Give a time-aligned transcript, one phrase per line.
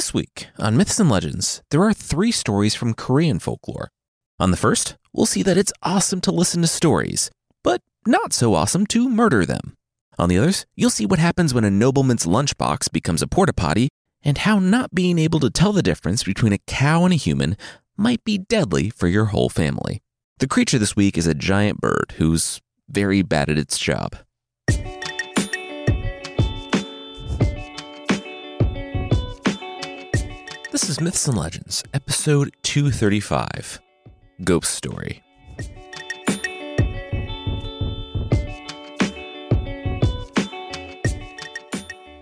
[0.00, 3.90] This week on Myths and Legends, there are three stories from Korean folklore.
[4.38, 7.30] On the first, we'll see that it's awesome to listen to stories,
[7.62, 9.76] but not so awesome to murder them.
[10.18, 13.90] On the others, you'll see what happens when a nobleman's lunchbox becomes a porta potty
[14.22, 17.54] and how not being able to tell the difference between a cow and a human
[17.98, 20.00] might be deadly for your whole family.
[20.38, 24.16] The creature this week is a giant bird who's very bad at its job.
[30.72, 33.80] This is Myths and Legends, episode 235
[34.44, 35.20] Ghost Story.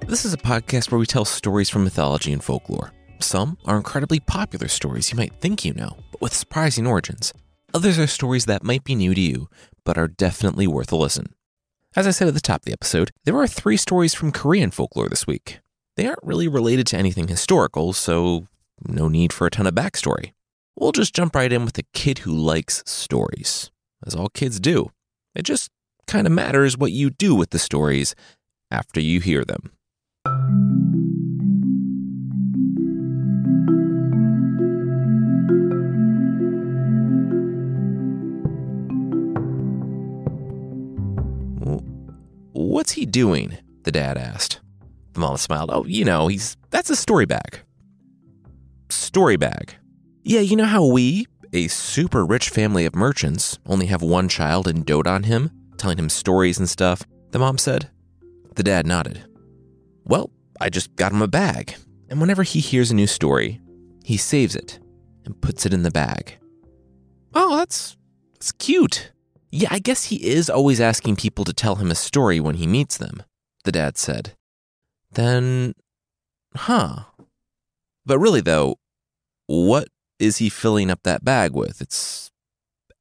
[0.07, 2.95] This is a podcast where we tell stories from mythology and folklore.
[3.19, 7.35] Some are incredibly popular stories you might think you know, but with surprising origins.
[7.75, 9.51] Others are stories that might be new to you,
[9.85, 11.35] but are definitely worth a listen.
[11.95, 14.71] As I said at the top of the episode, there are three stories from Korean
[14.71, 15.61] folklore this week.
[15.99, 18.47] They aren't really related to anything historical, so
[18.87, 20.31] no need for a ton of backstory.
[20.77, 23.73] We'll just jump right in with a kid who likes stories,
[24.07, 24.93] as all kids do.
[25.35, 25.71] It just
[26.07, 28.15] kind of matters what you do with the stories
[28.71, 29.73] after you hear them.
[42.53, 43.59] What's he doing?
[43.83, 44.61] The dad asked.
[45.19, 45.71] The mom smiled.
[45.73, 47.59] Oh, you know, he's that's a story bag.
[48.89, 49.75] Story bag.
[50.23, 54.69] Yeah, you know how we, a super rich family of merchants, only have one child
[54.69, 57.03] and dote on him, telling him stories and stuff?
[57.33, 57.91] The mom said.
[58.55, 59.25] The dad nodded.
[60.05, 61.75] Well, I just got him a bag,
[62.09, 63.61] and whenever he hears a new story,
[64.05, 64.79] he saves it
[65.25, 66.39] and puts it in the bag.
[67.35, 67.97] Oh, that's
[68.35, 69.11] that's cute.
[69.51, 72.69] Yeah, I guess he is always asking people to tell him a story when he
[72.69, 73.25] meets them,
[73.65, 74.35] the dad said.
[75.13, 75.75] Then,
[76.57, 77.05] huh.
[78.05, 78.77] But really, though,
[79.47, 81.81] what is he filling up that bag with?
[81.81, 82.31] It's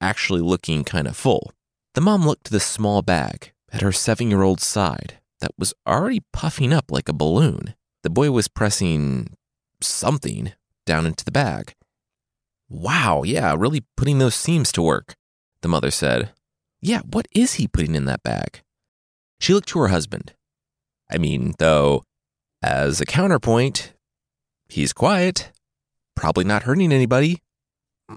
[0.01, 1.51] actually looking kind of full.
[1.95, 5.73] The mom looked to the small bag at her seven year old's side that was
[5.87, 7.75] already puffing up like a balloon.
[8.03, 9.35] The boy was pressing
[9.81, 10.53] something
[10.85, 11.73] down into the bag.
[12.69, 15.15] Wow, yeah, really putting those seams to work,
[15.61, 16.31] the mother said.
[16.81, 18.61] Yeah, what is he putting in that bag?
[19.39, 20.33] She looked to her husband.
[21.09, 22.03] I mean, though,
[22.61, 23.93] as a counterpoint,
[24.67, 25.51] he's quiet,
[26.15, 27.39] probably not hurting anybody.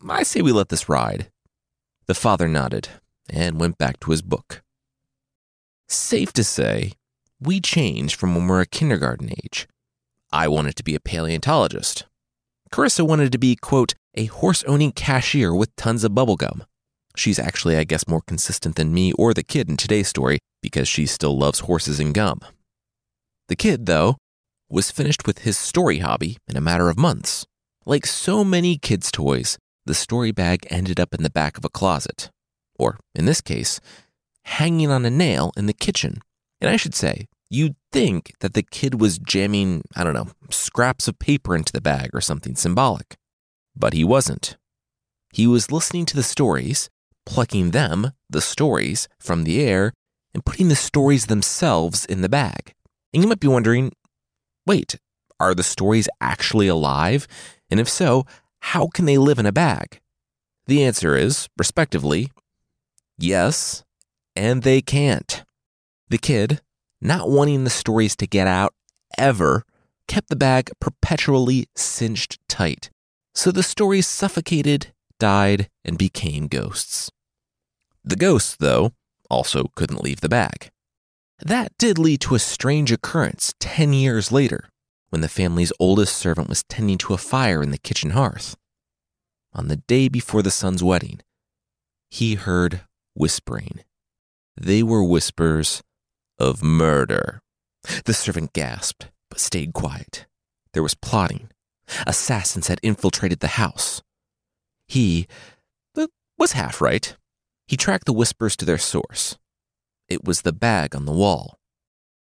[0.09, 1.31] I say we let this ride.
[2.07, 2.89] The father nodded
[3.29, 4.63] and went back to his book.
[5.89, 6.93] Safe to say,
[7.41, 9.67] we changed from when we're a kindergarten age.
[10.33, 12.07] I wanted to be a paleontologist.
[12.71, 16.63] Carissa wanted to be, quote, a horse owning cashier with tons of bubblegum.
[17.17, 20.89] She's actually, I guess, more consistent than me or the kid in today's story because
[20.89, 22.41] she still loves horses and gum.
[23.51, 24.17] The kid, though,
[24.69, 27.45] was finished with his story hobby in a matter of months.
[27.85, 31.69] Like so many kids' toys, the story bag ended up in the back of a
[31.69, 32.31] closet.
[32.79, 33.81] Or, in this case,
[34.45, 36.21] hanging on a nail in the kitchen.
[36.61, 41.09] And I should say, you'd think that the kid was jamming, I don't know, scraps
[41.09, 43.17] of paper into the bag or something symbolic.
[43.75, 44.59] But he wasn't.
[45.33, 46.89] He was listening to the stories
[47.27, 49.93] plucking them, the stories, from the air
[50.33, 52.75] and putting the stories themselves in the bag.
[53.13, 53.93] And you might be wondering
[54.67, 54.97] wait,
[55.41, 57.27] are the stories actually alive?
[57.71, 58.25] And if so,
[58.61, 60.01] how can they live in a bag?
[60.67, 62.31] The answer is, respectively,
[63.19, 63.83] yes,
[64.37, 65.43] and they can't.
[66.09, 66.61] The kid,
[67.01, 68.75] not wanting the stories to get out
[69.19, 69.65] ever,
[70.07, 72.91] kept the bag perpetually cinched tight.
[73.35, 77.11] So the stories suffocated, died, and became ghosts.
[78.05, 78.93] The ghosts, though,
[79.29, 80.71] also couldn't leave the bag.
[81.43, 84.69] That did lead to a strange occurrence 10 years later
[85.09, 88.57] when the family's oldest servant was tending to a fire in the kitchen hearth.
[89.53, 91.21] On the day before the son's wedding,
[92.11, 92.83] he heard
[93.15, 93.81] whispering.
[94.57, 95.83] They were whispers
[96.39, 97.41] of murder.
[98.05, 100.27] The servant gasped, but stayed quiet.
[100.73, 101.51] There was plotting.
[102.07, 104.03] Assassins had infiltrated the house.
[104.87, 105.27] He
[105.97, 107.17] uh, was half right.
[107.67, 109.39] He tracked the whispers to their source.
[110.11, 111.59] It was the bag on the wall.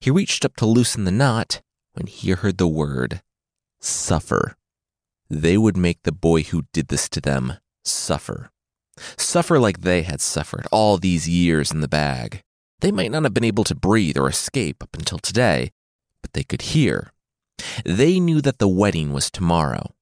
[0.00, 1.62] He reached up to loosen the knot
[1.94, 3.22] when he heard the word
[3.80, 4.56] suffer.
[5.30, 7.54] They would make the boy who did this to them
[7.84, 8.50] suffer.
[9.16, 12.42] Suffer like they had suffered all these years in the bag.
[12.80, 15.70] They might not have been able to breathe or escape up until today,
[16.22, 17.12] but they could hear.
[17.84, 19.94] They knew that the wedding was tomorrow.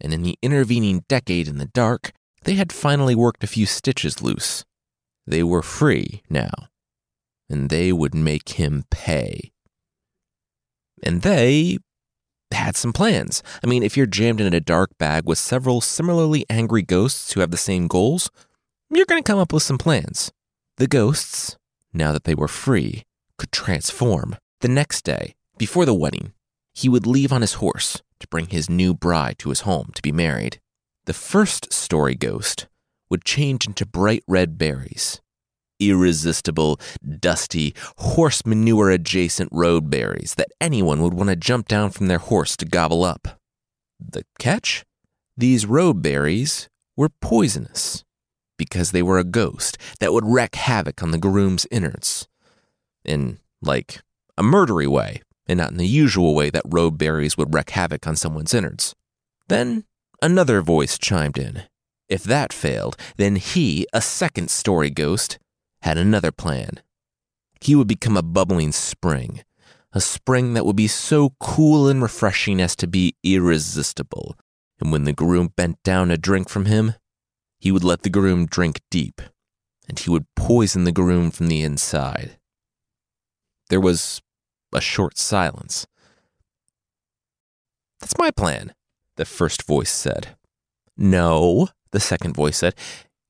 [0.00, 2.12] And in the intervening decade in the dark,
[2.42, 4.64] they had finally worked a few stitches loose.
[5.26, 6.50] They were free now,
[7.52, 9.52] and they would make him pay.
[11.02, 11.78] And they
[12.50, 13.42] had some plans.
[13.62, 17.40] I mean, if you're jammed in a dark bag with several similarly angry ghosts who
[17.40, 18.30] have the same goals,
[18.90, 20.32] you're going to come up with some plans.
[20.76, 21.56] The ghosts,
[21.92, 23.04] now that they were free,
[23.38, 24.36] could transform.
[24.60, 26.32] The next day, before the wedding,
[26.74, 30.02] he would leave on his horse to bring his new bride to his home to
[30.02, 30.60] be married.
[31.06, 32.68] The first story ghost
[33.10, 35.21] would change into bright red berries.
[35.88, 36.80] Irresistible,
[37.18, 42.18] dusty, horse manure adjacent road berries that anyone would want to jump down from their
[42.18, 43.40] horse to gobble up.
[43.98, 44.84] The catch?
[45.36, 48.04] These road berries were poisonous
[48.58, 52.28] because they were a ghost that would wreak havoc on the groom's innards.
[53.04, 54.00] In, like,
[54.38, 58.06] a murdery way, and not in the usual way that road berries would wreak havoc
[58.06, 58.94] on someone's innards.
[59.48, 59.84] Then
[60.20, 61.64] another voice chimed in.
[62.08, 65.38] If that failed, then he, a second story ghost,
[65.82, 66.80] had another plan.
[67.60, 69.42] He would become a bubbling spring,
[69.92, 74.36] a spring that would be so cool and refreshing as to be irresistible.
[74.80, 76.94] And when the groom bent down to drink from him,
[77.60, 79.22] he would let the groom drink deep,
[79.88, 82.38] and he would poison the groom from the inside.
[83.68, 84.20] There was
[84.74, 85.86] a short silence.
[88.00, 88.74] That's my plan,
[89.16, 90.36] the first voice said.
[90.96, 92.74] No, the second voice said.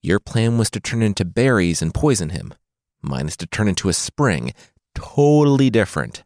[0.02, 2.54] Your plan was to turn into berries and poison him.
[3.02, 4.52] Mine is to turn into a spring.
[4.94, 6.24] Totally different.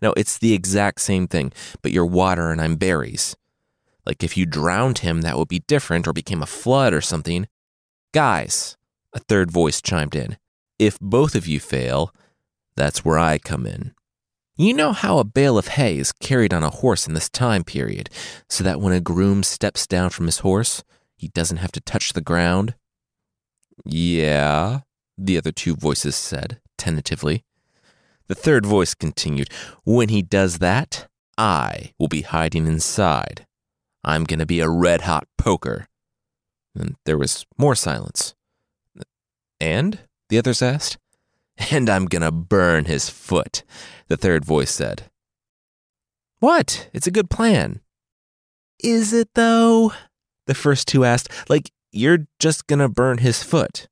[0.00, 1.52] No, it's the exact same thing,
[1.82, 3.36] but you're water and I'm berries.
[4.06, 7.48] Like if you drowned him, that would be different or became a flood or something.
[8.12, 8.76] Guys,
[9.12, 10.36] a third voice chimed in.
[10.78, 12.14] If both of you fail,
[12.76, 13.94] that's where I come in.
[14.56, 17.64] You know how a bale of hay is carried on a horse in this time
[17.64, 18.08] period,
[18.48, 20.84] so that when a groom steps down from his horse,
[21.16, 22.74] he doesn't have to touch the ground?
[23.84, 24.80] Yeah,
[25.18, 27.44] the other two voices said, tentatively.
[28.26, 29.50] The third voice continued,
[29.84, 33.46] When he does that, I will be hiding inside.
[34.02, 35.88] I'm going to be a red hot poker.
[36.74, 38.34] And there was more silence.
[39.60, 40.00] And?
[40.28, 40.98] The others asked.
[41.70, 43.62] And I'm going to burn his foot,
[44.08, 45.04] the third voice said.
[46.40, 46.90] What?
[46.92, 47.80] It's a good plan.
[48.82, 49.92] Is it though?
[50.46, 51.30] The first two asked.
[51.48, 53.88] Like, you're just to burn his foot.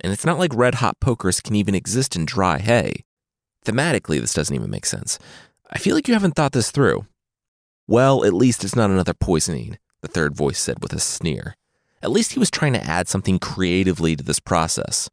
[0.00, 3.04] And it's not like red hot pokers can even exist in dry hay.
[3.64, 5.18] Thematically, this doesn't even make sense.
[5.70, 7.06] I feel like you haven't thought this through.
[7.86, 11.56] Well, at least it's not another poisoning, the third voice said with a sneer.
[12.02, 15.10] At least he was trying to add something creatively to this process.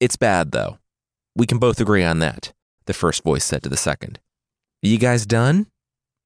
[0.00, 0.78] It's bad, though.
[1.36, 2.52] We can both agree on that,
[2.86, 4.18] the first voice said to the second.
[4.82, 5.66] You guys done?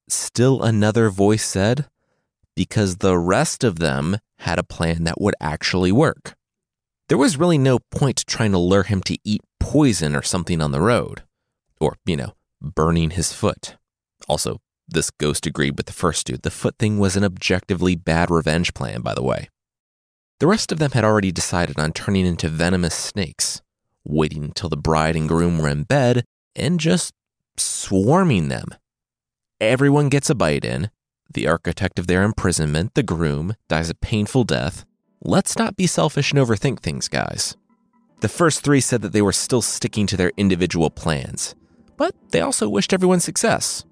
[0.09, 1.87] Still another voice said,
[2.57, 6.35] because the rest of them had a plan that would actually work.
[7.09, 10.73] There was really no point trying to lure him to eat poison or something on
[10.73, 11.23] the road,
[11.81, 13.77] or, you know, burning his foot.
[14.29, 16.43] Also, this ghost agreed with the first dude.
[16.43, 19.49] The foot thing was an objectively bad revenge plan, by the way.
[20.41, 23.61] The rest of them had already decided on turning into venomous snakes,
[24.05, 26.25] waiting until the bride and groom were in bed
[26.57, 27.13] and just
[27.57, 28.69] swarming them.
[29.61, 30.91] Everyone gets a bite in.
[31.33, 34.85] The architect of their imprisonment, the groom, dies a painful death.
[35.23, 37.57] Let's not be selfish and overthink things, guys.
[38.21, 41.55] The first three said that they were still sticking to their individual plans,
[41.97, 43.85] but they also wished everyone success.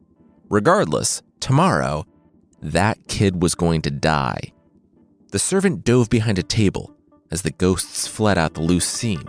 [0.50, 2.06] Regardless, tomorrow,
[2.60, 4.52] that kid was going to die.
[5.30, 6.96] The servant dove behind a table
[7.30, 9.22] as the ghosts fled out the loose seam,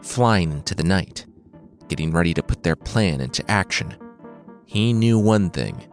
[0.00, 1.26] flying into the night,
[1.88, 3.94] getting ready to put their plan into action.
[4.64, 5.89] He knew one thing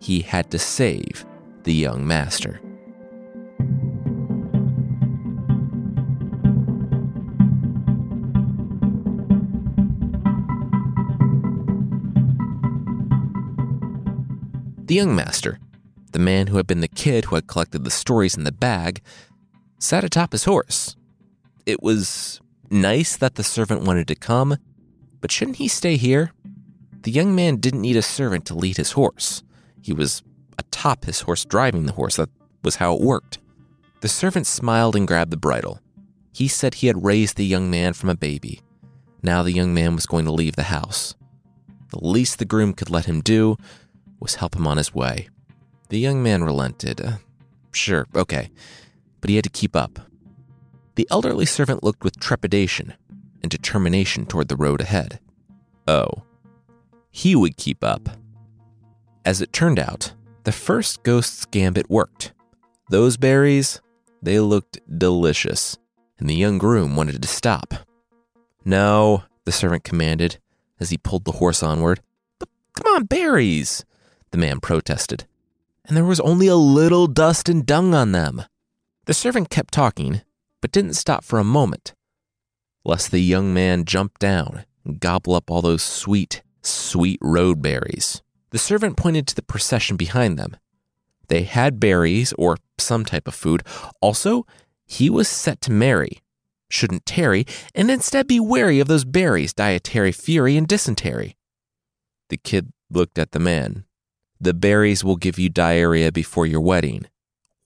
[0.00, 1.24] he had to save
[1.64, 2.60] the young master.
[14.86, 15.58] The young master,
[16.12, 19.02] the man who had been the kid who had collected the stories in the bag,
[19.80, 20.94] sat atop his horse.
[21.66, 24.56] It was nice that the servant wanted to come,
[25.20, 26.30] but shouldn't he stay here?
[27.02, 29.42] The young man didn't need a servant to lead his horse.
[29.86, 30.24] He was
[30.58, 32.16] atop his horse driving the horse.
[32.16, 32.28] That
[32.64, 33.38] was how it worked.
[34.00, 35.78] The servant smiled and grabbed the bridle.
[36.32, 38.62] He said he had raised the young man from a baby.
[39.22, 41.14] Now the young man was going to leave the house.
[41.90, 43.58] The least the groom could let him do
[44.18, 45.28] was help him on his way.
[45.88, 47.00] The young man relented.
[47.00, 47.18] Uh,
[47.70, 48.50] sure, okay,
[49.20, 50.00] but he had to keep up.
[50.96, 52.94] The elderly servant looked with trepidation
[53.40, 55.20] and determination toward the road ahead.
[55.86, 56.24] Oh,
[57.08, 58.08] he would keep up.
[59.26, 60.12] As it turned out,
[60.44, 62.32] the first ghost's gambit worked.
[62.90, 63.80] Those berries,
[64.22, 65.76] they looked delicious,
[66.20, 67.74] and the young groom wanted to stop.
[68.64, 70.38] No, the servant commanded
[70.78, 72.02] as he pulled the horse onward.
[72.38, 73.84] But come on, berries!
[74.30, 75.26] the man protested.
[75.84, 78.44] And there was only a little dust and dung on them.
[79.06, 80.22] The servant kept talking,
[80.60, 81.94] but didn't stop for a moment,
[82.84, 88.22] lest the young man jump down and gobble up all those sweet, sweet road berries.
[88.50, 90.56] The servant pointed to the procession behind them.
[91.28, 93.62] They had berries or some type of food.
[94.00, 94.46] Also,
[94.84, 96.22] he was set to marry,
[96.70, 101.36] shouldn't tarry, and instead be wary of those berries, dietary fury, and dysentery.
[102.28, 103.84] The kid looked at the man.
[104.40, 107.06] The berries will give you diarrhea before your wedding.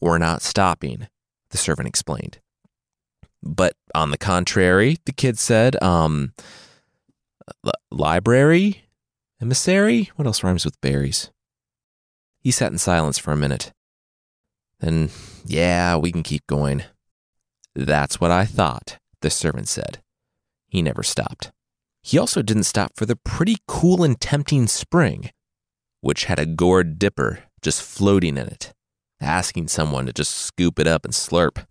[0.00, 1.08] We're not stopping,
[1.50, 2.38] the servant explained.
[3.42, 6.32] But on the contrary, the kid said, um,
[7.90, 8.84] library?
[9.40, 10.10] Emissary?
[10.16, 11.30] What else rhymes with berries?
[12.40, 13.72] He sat in silence for a minute.
[14.80, 15.10] Then,
[15.46, 16.84] yeah, we can keep going.
[17.74, 20.02] That's what I thought, the servant said.
[20.68, 21.52] He never stopped.
[22.02, 25.30] He also didn't stop for the pretty cool and tempting spring,
[26.02, 28.72] which had a gourd dipper just floating in it,
[29.22, 31.64] asking someone to just scoop it up and slurp.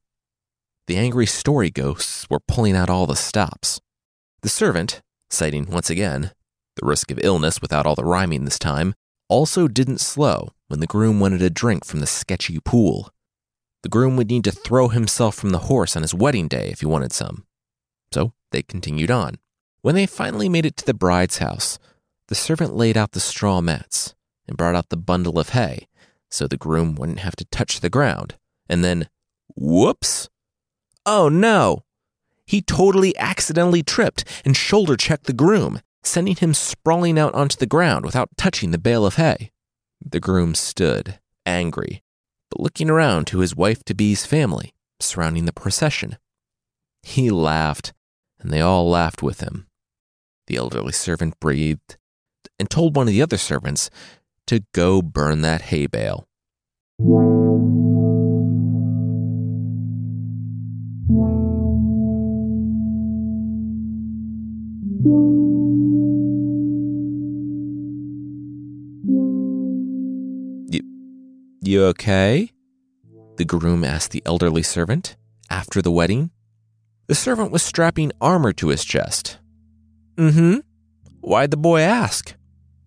[0.87, 3.79] The angry story ghosts were pulling out all the stops.
[4.41, 6.31] The servant, citing once again
[6.79, 8.95] the risk of illness without all the rhyming this time,
[9.27, 13.11] also didn't slow when the groom wanted a drink from the sketchy pool.
[13.83, 16.81] The groom would need to throw himself from the horse on his wedding day if
[16.81, 17.45] he wanted some.
[18.11, 19.35] So they continued on.
[19.81, 21.79] When they finally made it to the bride's house,
[22.27, 24.15] the servant laid out the straw mats
[24.47, 25.87] and brought out the bundle of hay
[26.29, 28.35] so the groom wouldn't have to touch the ground.
[28.67, 29.09] And then,
[29.55, 30.29] whoops!
[31.05, 31.83] Oh no!
[32.45, 37.65] He totally accidentally tripped and shoulder checked the groom, sending him sprawling out onto the
[37.65, 39.51] ground without touching the bale of hay.
[40.03, 42.03] The groom stood, angry,
[42.49, 46.17] but looking around to his wife to be's family surrounding the procession.
[47.03, 47.93] He laughed,
[48.39, 49.67] and they all laughed with him.
[50.47, 51.97] The elderly servant breathed
[52.57, 53.89] and told one of the other servants
[54.47, 56.27] to go burn that hay bale.
[71.69, 72.51] You okay?
[73.37, 75.15] The groom asked the elderly servant
[75.51, 76.31] after the wedding.
[77.05, 79.37] The servant was strapping armor to his chest.
[80.15, 80.57] Mm hmm.
[81.21, 82.33] Why'd the boy ask?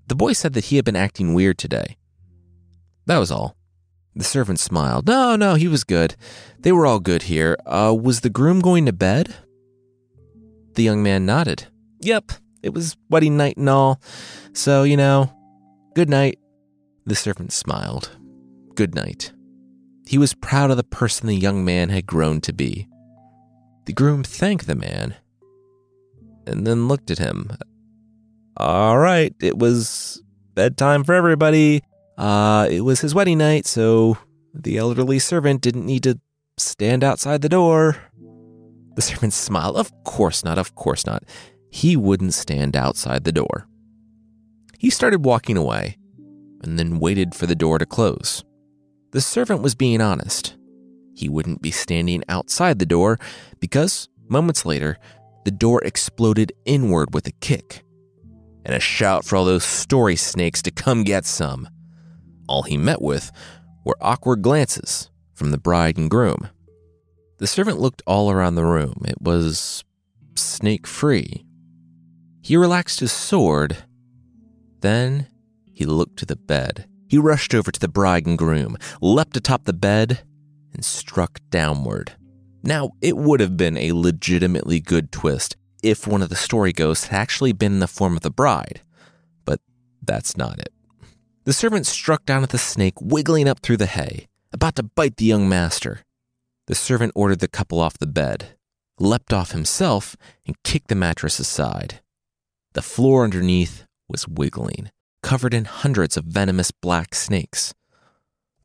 [0.09, 1.97] The boy said that he had been acting weird today.
[3.07, 3.55] That was all.
[4.17, 5.07] The servant smiled.
[5.07, 6.17] No, no, he was good.
[6.59, 7.57] They were all good here.
[7.65, 9.33] Uh, was the groom going to bed?
[10.75, 11.69] The young man nodded.
[12.01, 12.33] Yep,
[12.65, 14.03] it was wedding night and all.
[14.55, 15.33] So, you know,
[15.95, 16.41] good night.
[17.07, 18.11] The servant smiled
[18.75, 19.33] good night.
[20.07, 22.88] He was proud of the person the young man had grown to be.
[23.87, 25.17] The groom thanked the man
[26.47, 27.50] and then looked at him.
[28.57, 30.23] All right, it was
[30.55, 31.83] bedtime for everybody.
[32.19, 34.19] Uh, it was his wedding night, so
[34.55, 36.21] the elderly servant didn't need to
[36.59, 37.97] stand outside the door.
[38.95, 39.76] The servant smiled.
[39.76, 41.25] Of course not, of course not.
[41.71, 43.67] He wouldn't stand outside the door.
[44.79, 45.97] He started walking away
[46.62, 48.45] and then waited for the door to close.
[49.12, 50.57] The servant was being honest.
[51.14, 53.19] He wouldn't be standing outside the door
[53.61, 54.97] because, moments later,
[55.45, 57.85] the door exploded inward with a kick
[58.64, 61.69] and a shout for all those story snakes to come get some.
[62.49, 63.31] All he met with
[63.85, 66.49] were awkward glances from the bride and groom.
[67.38, 69.02] The servant looked all around the room.
[69.07, 69.85] It was
[70.37, 71.45] snake free.
[72.40, 73.76] He relaxed his sword.
[74.81, 75.26] Then
[75.73, 76.87] he looked to the bed.
[77.12, 80.21] He rushed over to the bride and groom, leapt atop the bed,
[80.73, 82.12] and struck downward.
[82.62, 87.09] Now, it would have been a legitimately good twist if one of the story ghosts
[87.09, 88.81] had actually been in the form of the bride,
[89.45, 89.61] but
[90.00, 90.73] that's not it.
[91.45, 95.19] The servant struck down at the snake, wiggling up through the hay, about to bite
[95.19, 96.00] the young master.
[96.66, 98.57] The servant ordered the couple off the bed,
[98.99, 100.16] leapt off himself,
[100.47, 102.00] and kicked the mattress aside.
[102.73, 104.88] The floor underneath was wiggling
[105.23, 107.75] covered in hundreds of venomous black snakes.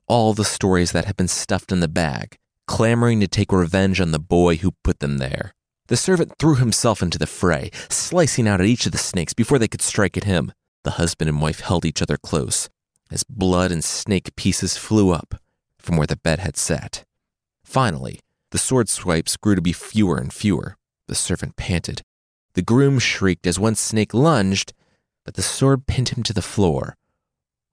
[0.08, 4.12] All the stories that had been stuffed in the bag, clamoring to take revenge on
[4.12, 5.54] the boy who put them there.
[5.88, 9.60] The servant threw himself into the fray, slicing out at each of the snakes before
[9.60, 10.52] they could strike at him.
[10.84, 12.70] The husband and wife held each other close
[13.12, 15.36] as blood and snake pieces flew up
[15.78, 17.06] from where the bed had sat.
[17.64, 18.20] Finally,
[18.52, 20.76] the sword swipes grew to be fewer and fewer.
[21.08, 22.02] The servant panted.
[22.54, 24.74] The groom shrieked as one snake lunged
[25.28, 26.96] but the sword pinned him to the floor,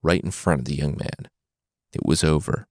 [0.03, 1.29] right in front of the young man.
[1.93, 2.67] It was over.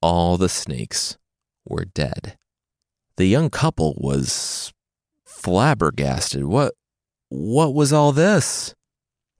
[0.00, 1.18] All the snakes
[1.64, 2.38] were dead.
[3.16, 4.72] The young couple was
[5.24, 6.44] flabbergasted.
[6.44, 6.74] What
[7.30, 8.76] what was all this?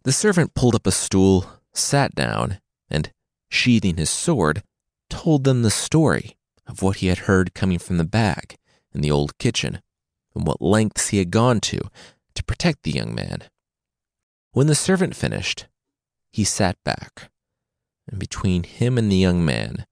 [0.02, 2.58] The servant pulled up a stool, sat down,
[2.90, 3.12] and,
[3.48, 4.64] sheathing his sword,
[5.08, 8.56] told them the story of what he had heard coming from the bag
[8.92, 9.80] in the old kitchen
[10.34, 11.82] and what lengths he had gone to
[12.34, 13.44] to protect the young man.
[14.56, 15.66] When the servant finished,
[16.32, 17.30] he sat back,
[18.08, 19.84] and between him and the young man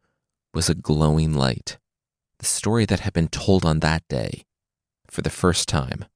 [0.54, 1.76] was a glowing light,
[2.38, 4.46] the story that had been told on that day
[5.06, 6.06] for the first time.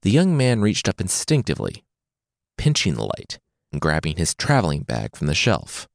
[0.00, 1.84] The young man reached up instinctively,
[2.56, 3.40] pinching the light
[3.70, 5.86] and grabbing his traveling bag from the shelf,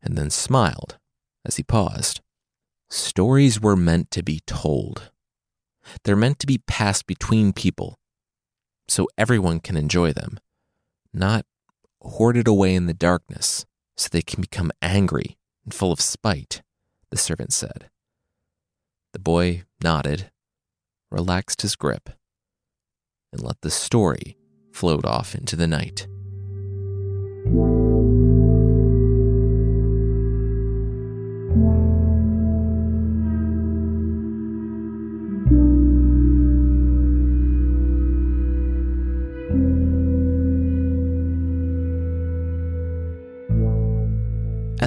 [0.00, 0.96] and then smiled
[1.44, 2.22] as he paused.
[2.88, 5.10] Stories were meant to be told.
[6.04, 7.98] They're meant to be passed between people
[8.88, 10.40] so everyone can enjoy them,
[11.12, 11.44] not
[12.00, 16.62] hoarded away in the darkness so they can become angry and full of spite,
[17.10, 17.90] the servant said.
[19.12, 20.30] The boy nodded,
[21.10, 22.10] relaxed his grip,
[23.32, 24.36] and let the story
[24.72, 26.06] float off into the night.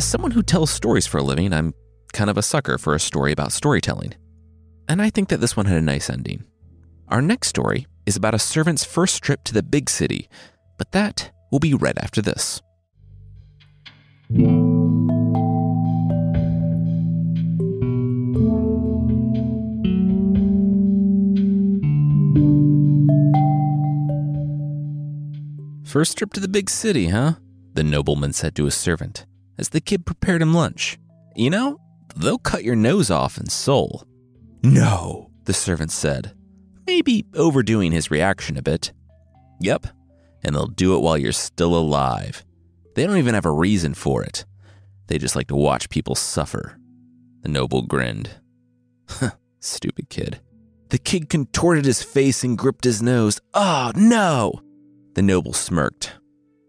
[0.02, 1.76] As someone who tells stories for a living, I'm
[2.12, 4.16] kind of a sucker for a story about storytelling.
[4.90, 6.44] And I think that this one had a nice ending.
[7.10, 10.28] Our next story is about a servant's first trip to the big city,
[10.80, 12.64] but that will be right after this.
[25.86, 27.34] First trip to the big city, huh?
[27.76, 29.28] The nobleman said to his servant
[29.58, 30.98] as the kid prepared him lunch.
[31.36, 31.80] You know,
[32.16, 34.06] they'll cut your nose off in Seoul.
[34.64, 36.34] No, the servant said,
[36.86, 38.92] maybe overdoing his reaction a bit.
[39.60, 39.88] Yep,
[40.44, 42.44] and they'll do it while you're still alive.
[42.96, 44.46] They don't even have a reason for it.
[45.08, 46.78] They just like to watch people suffer.
[47.42, 48.30] The noble grinned.
[49.60, 50.42] Stupid kid.
[50.90, 53.40] The kid contorted his face and gripped his nose.
[53.54, 54.62] Oh, no!
[55.16, 56.14] The noble smirked.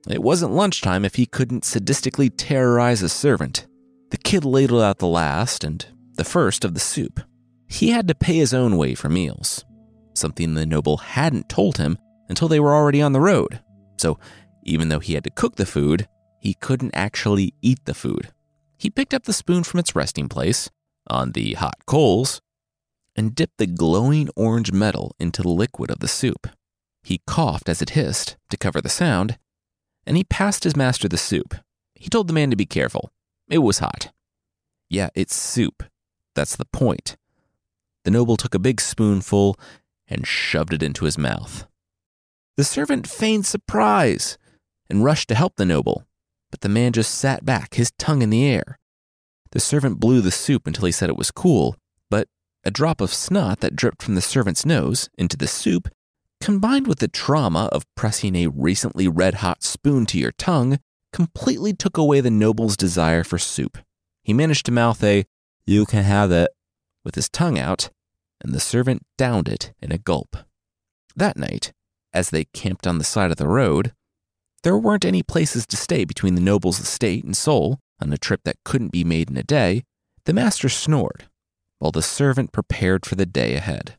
[0.09, 3.67] It wasn't lunchtime if he couldn't sadistically terrorize a servant.
[4.11, 5.85] The kid ladled out the last and
[6.15, 7.21] the first of the soup.
[7.69, 9.65] He had to pay his own way for meals,
[10.15, 11.97] something the noble hadn't told him
[12.29, 13.61] until they were already on the road.
[13.99, 14.19] So,
[14.65, 16.09] even though he had to cook the food,
[16.41, 18.31] he couldn't actually eat the food.
[18.77, 20.69] He picked up the spoon from its resting place
[21.09, 22.41] on the hot coals
[23.15, 26.49] and dipped the glowing orange metal into the liquid of the soup.
[27.05, 29.39] He coughed as it hissed to cover the sound,
[30.07, 31.55] and he passed his master the soup.
[31.95, 33.13] He told the man to be careful.
[33.49, 34.13] It was hot.
[34.89, 35.85] Yeah, it's soup.
[36.35, 37.17] That's the point.
[38.05, 39.59] The noble took a big spoonful
[40.09, 41.67] and shoved it into his mouth.
[42.57, 44.37] The servant feigned surprise
[44.91, 46.05] and rushed to help the noble,
[46.51, 48.79] but the man just sat back, his tongue in the air.
[49.53, 51.77] The servant blew the soup until he said it was cool,
[52.11, 52.29] but
[52.65, 55.89] a drop of snot that dripped from the servant's nose into the soup
[56.43, 60.81] combined with the trauma of pressing a recently red hot spoon to your tongue,
[61.13, 63.79] completely took away the noble's desire for soup.
[64.25, 65.25] He managed to mouth a,
[65.67, 66.51] You can have it,
[67.05, 67.91] with his tongue out,
[68.41, 70.37] and the servant downed it in a gulp.
[71.15, 71.73] That night,
[72.13, 73.93] as they camped on the side of the road,
[74.65, 78.41] there weren't any places to stay between the noble's estate and Seoul on a trip
[78.45, 79.85] that couldn't be made in a day.
[80.25, 81.29] The master snored,
[81.79, 83.97] while the servant prepared for the day ahead.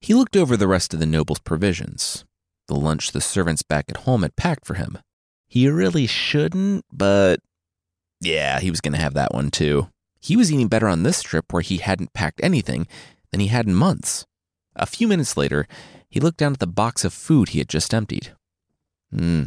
[0.00, 2.24] He looked over the rest of the noble's provisions,
[2.68, 4.98] the lunch the servants back at home had packed for him.
[5.46, 7.40] He really shouldn't, but
[8.20, 9.88] yeah, he was going to have that one too.
[10.20, 12.86] He was eating better on this trip where he hadn't packed anything
[13.30, 14.26] than he had in months.
[14.76, 15.66] A few minutes later,
[16.08, 18.32] he looked down at the box of food he had just emptied.
[19.12, 19.44] Hmm,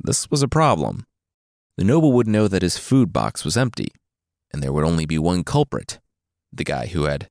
[0.00, 1.06] this was a problem.
[1.76, 3.88] The noble would know that his food box was empty,
[4.52, 6.00] and there would only be one culprit
[6.52, 7.28] the guy who had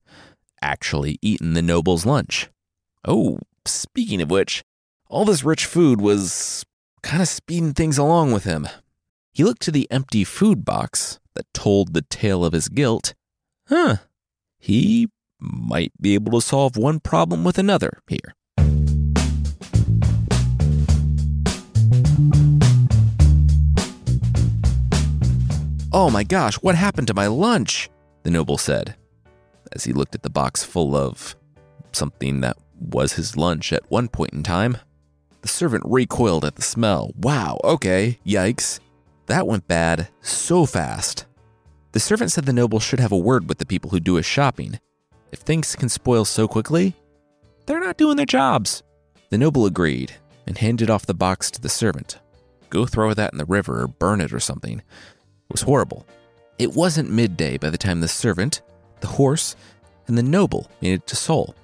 [0.66, 2.50] actually eaten the noble's lunch.
[3.06, 4.64] Oh, speaking of which,
[5.08, 6.64] all this rich food was
[7.02, 8.66] kind of speeding things along with him.
[9.32, 13.14] He looked to the empty food box that told the tale of his guilt.
[13.68, 13.98] Huh,
[14.58, 18.34] he might be able to solve one problem with another here.
[25.92, 27.88] Oh my gosh, what happened to my lunch?
[28.24, 28.96] The noble said
[29.72, 31.36] as he looked at the box full of
[31.92, 34.78] something that was his lunch at one point in time.
[35.42, 37.12] The servant recoiled at the smell.
[37.16, 38.80] Wow, okay, yikes.
[39.26, 41.26] That went bad so fast.
[41.92, 44.26] The servant said the noble should have a word with the people who do his
[44.26, 44.78] shopping.
[45.32, 46.94] If things can spoil so quickly,
[47.66, 48.82] they're not doing their jobs.
[49.30, 50.12] The noble agreed
[50.46, 52.18] and handed off the box to the servant.
[52.70, 54.78] Go throw that in the river or burn it or something.
[54.78, 56.06] It was horrible.
[56.58, 58.62] It wasn't midday by the time the servant,
[59.06, 59.54] the horse,
[60.08, 61.54] and the noble made it to Seoul.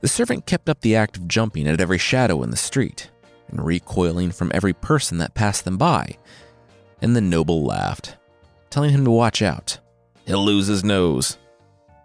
[0.00, 3.10] The servant kept up the act of jumping at every shadow in the street
[3.48, 6.18] and recoiling from every person that passed them by.
[7.00, 8.16] And the noble laughed,
[8.70, 9.78] telling him to watch out.
[10.26, 11.38] He'll lose his nose.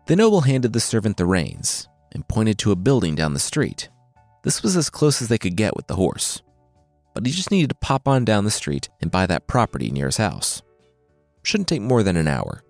[0.06, 3.90] The noble handed the servant the reins and pointed to a building down the street.
[4.44, 6.42] This was as close as they could get with the horse.
[7.14, 10.06] But he just needed to pop on down the street and buy that property near
[10.08, 10.62] his house.
[11.42, 12.64] Shouldn't take more than an hour.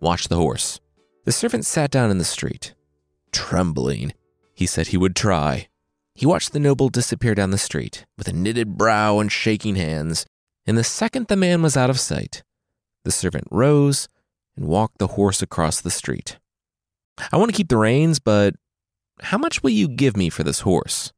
[0.00, 0.80] Watch the horse.
[1.24, 2.74] The servant sat down in the street.
[3.32, 4.12] Trembling,
[4.54, 5.68] he said he would try.
[6.14, 10.26] He watched the noble disappear down the street with a knitted brow and shaking hands,
[10.66, 12.42] and the second the man was out of sight,
[13.04, 14.08] the servant rose
[14.56, 16.38] and walked the horse across the street.
[17.32, 18.54] I want to keep the reins, but
[19.20, 21.12] how much will you give me for this horse?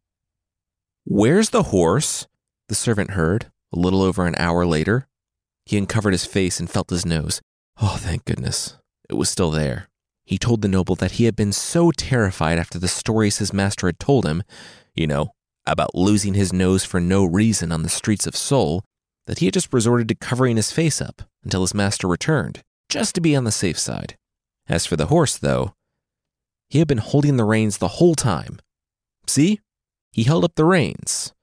[1.05, 2.27] Where's the horse?
[2.69, 5.09] The servant heard, a little over an hour later.
[5.65, 7.41] He uncovered his face and felt his nose.
[7.81, 8.77] Oh, thank goodness.
[9.09, 9.89] It was still there.
[10.27, 13.87] He told the noble that he had been so terrified after the stories his master
[13.87, 14.43] had told him,
[14.95, 15.33] you know,
[15.67, 18.85] about losing his nose for no reason on the streets of Seoul,
[19.27, 23.15] that he had just resorted to covering his face up until his master returned, just
[23.15, 24.17] to be on the safe side.
[24.69, 25.75] As for the horse, though,
[26.69, 28.59] he had been holding the reins the whole time.
[29.29, 29.61] See?
[30.13, 31.35] He held up the reins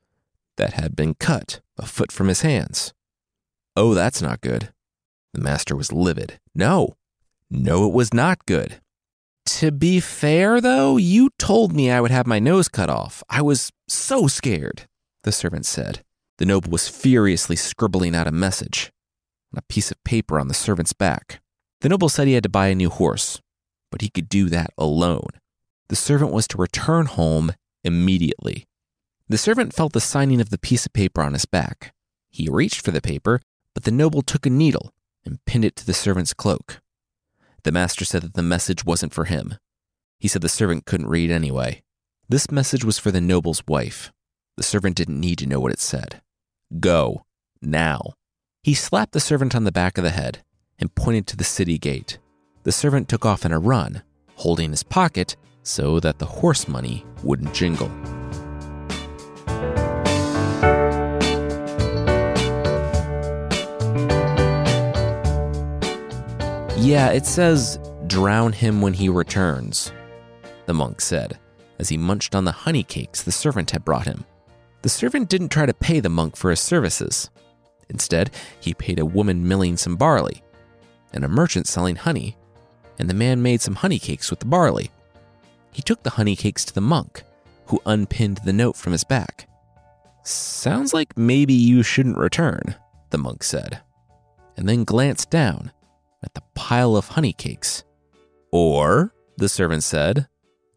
[0.57, 2.93] that had been cut a foot from his hands.
[3.75, 4.73] Oh, that's not good.
[5.33, 6.39] The master was livid.
[6.53, 6.95] No,
[7.53, 8.81] no, it was not good.
[9.45, 13.23] To be fair, though, you told me I would have my nose cut off.
[13.29, 14.87] I was so scared,
[15.23, 16.03] the servant said.
[16.39, 18.91] The noble was furiously scribbling out a message
[19.53, 21.41] on a piece of paper on the servant's back.
[21.81, 23.39] The noble said he had to buy a new horse,
[23.91, 25.29] but he could do that alone.
[25.89, 28.65] The servant was to return home immediately.
[29.29, 31.93] The servant felt the signing of the piece of paper on his back.
[32.31, 33.41] He reached for the paper,
[33.75, 34.91] but the noble took a needle
[35.23, 36.81] and pinned it to the servant's cloak.
[37.63, 39.55] The master said that the message wasn't for him.
[40.19, 41.81] He said the servant couldn't read anyway.
[42.29, 44.11] This message was for the noble's wife.
[44.57, 46.21] The servant didn't need to know what it said.
[46.79, 47.25] Go,
[47.61, 48.13] now.
[48.63, 50.43] He slapped the servant on the back of the head
[50.79, 52.17] and pointed to the city gate.
[52.63, 54.03] The servant took off in a run,
[54.35, 57.91] holding his pocket so that the horse money wouldn't jingle.
[66.83, 69.93] Yeah, it says, drown him when he returns,
[70.65, 71.39] the monk said,
[71.79, 74.25] as he munched on the honey cakes the servant had brought him.
[74.81, 77.29] The servant didn't try to pay the monk for his services.
[77.89, 80.43] Instead, he paid a woman milling some barley
[81.13, 82.35] and a merchant selling honey
[82.99, 84.91] and the man made some honey cakes with the barley.
[85.71, 87.23] He took the honey cakes to the monk,
[87.67, 89.47] who unpinned the note from his back.
[90.25, 92.75] Sounds like maybe you shouldn't return,
[93.09, 93.79] the monk said,
[94.57, 95.71] and then glanced down
[96.23, 97.83] at the pile of honey cakes.
[98.51, 100.27] Or, the servant said,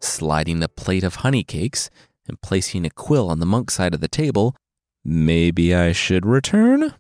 [0.01, 1.91] sliding the plate of honey cakes
[2.29, 4.57] and placing a quill on the monk's side of the table,
[5.05, 6.95] maybe I should return?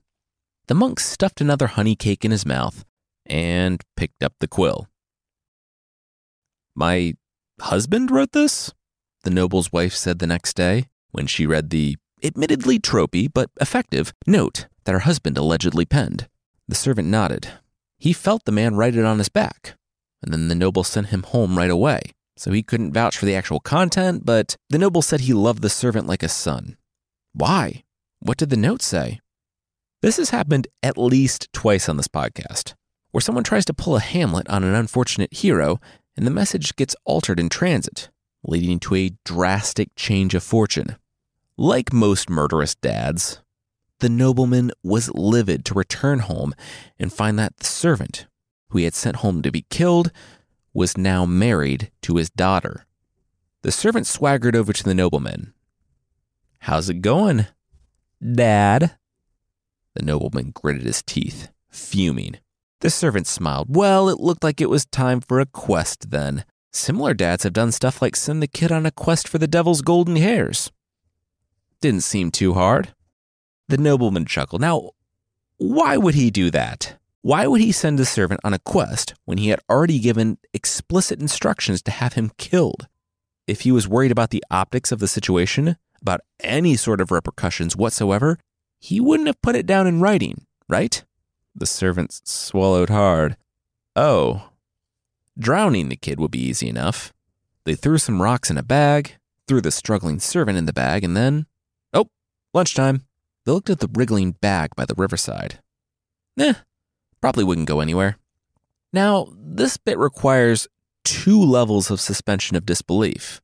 [0.68, 2.84] The monk stuffed another honey cake in his mouth
[3.24, 4.88] and picked up the quill.
[6.74, 7.14] My
[7.60, 8.72] husband wrote this?
[9.22, 14.12] The noble's wife said the next day when she read the admittedly tropey but effective
[14.26, 16.28] note that her husband allegedly penned.
[16.68, 17.48] The servant nodded.
[17.98, 19.74] He felt the man write it on his back,
[20.22, 22.00] and then the noble sent him home right away.
[22.36, 25.70] So he couldn't vouch for the actual content, but the noble said he loved the
[25.70, 26.76] servant like a son.
[27.32, 27.84] Why?
[28.20, 29.20] What did the note say?
[30.02, 32.74] This has happened at least twice on this podcast,
[33.10, 35.80] where someone tries to pull a Hamlet on an unfortunate hero
[36.16, 38.10] and the message gets altered in transit,
[38.44, 40.96] leading to a drastic change of fortune.
[41.58, 43.40] Like most murderous dads,
[44.00, 46.54] the nobleman was livid to return home
[46.98, 48.26] and find that the servant,
[48.68, 50.10] who he had sent home to be killed,
[50.74, 52.86] was now married to his daughter.
[53.62, 55.54] The servant swaggered over to the nobleman.
[56.60, 57.46] How's it going,
[58.22, 58.96] Dad?
[59.94, 62.38] The nobleman gritted his teeth, fuming.
[62.80, 63.74] The servant smiled.
[63.74, 66.44] Well, it looked like it was time for a quest then.
[66.72, 69.80] Similar dads have done stuff like send the kid on a quest for the devil's
[69.80, 70.70] golden hairs.
[71.80, 72.94] Didn't seem too hard.
[73.68, 74.60] The nobleman chuckled.
[74.60, 74.90] Now,
[75.58, 76.96] why would he do that?
[77.22, 81.20] Why would he send a servant on a quest when he had already given explicit
[81.20, 82.86] instructions to have him killed?
[83.46, 87.76] If he was worried about the optics of the situation, about any sort of repercussions
[87.76, 88.38] whatsoever,
[88.78, 91.02] he wouldn't have put it down in writing, right?
[91.54, 93.36] The servant swallowed hard.
[93.96, 94.50] Oh,
[95.38, 97.12] drowning the kid would be easy enough.
[97.64, 99.16] They threw some rocks in a bag,
[99.48, 101.46] threw the struggling servant in the bag, and then,
[101.92, 102.08] oh,
[102.54, 103.06] lunchtime.
[103.46, 105.60] They looked at the wriggling bag by the riverside.
[106.38, 106.54] Eh,
[107.20, 108.18] Probably wouldn't go anywhere.
[108.92, 110.68] Now, this bit requires
[111.04, 113.40] two levels of suspension of disbelief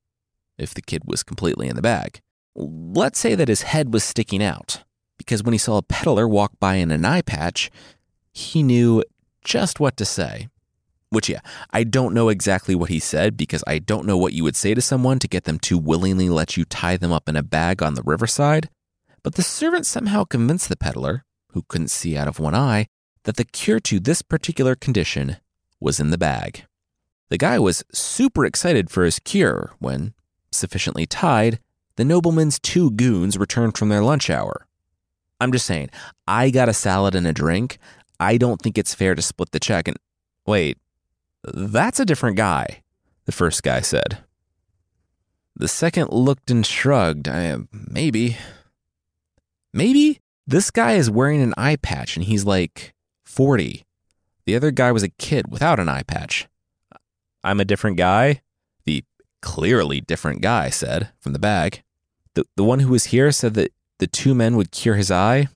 [0.58, 2.20] if the kid was completely in the bag.
[2.54, 4.82] Let's say that his head was sticking out,
[5.18, 7.70] because when he saw a peddler walk by in an eye patch,
[8.32, 9.02] he knew
[9.44, 10.48] just what to say.
[11.10, 14.42] Which, yeah, I don't know exactly what he said because I don't know what you
[14.44, 17.36] would say to someone to get them to willingly let you tie them up in
[17.36, 18.68] a bag on the riverside.
[19.22, 22.88] But the servant somehow convinced the peddler, who couldn't see out of one eye,
[23.24, 25.36] that the cure to this particular condition
[25.80, 26.64] was in the bag.
[27.28, 30.14] The guy was super excited for his cure when,
[30.50, 31.60] sufficiently tied,
[31.96, 34.66] the nobleman's two goons returned from their lunch hour.
[35.40, 35.90] I'm just saying,
[36.26, 37.78] I got a salad and a drink.
[38.20, 39.88] I don't think it's fair to split the check.
[39.88, 39.96] And
[40.46, 40.78] wait,
[41.42, 42.82] that's a different guy,
[43.24, 44.18] the first guy said.
[45.54, 47.28] The second looked and shrugged.
[47.28, 48.36] I, maybe.
[49.72, 53.84] Maybe this guy is wearing an eye patch and he's like 40.
[54.44, 56.48] The other guy was a kid without an eye patch.
[57.44, 58.42] I'm a different guy?
[58.84, 59.04] The
[59.40, 61.82] clearly different guy said from the bag.
[62.34, 65.48] The, the one who was here said that the two men would cure his eye.